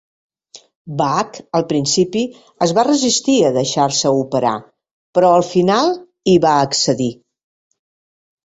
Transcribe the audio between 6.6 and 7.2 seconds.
accedir.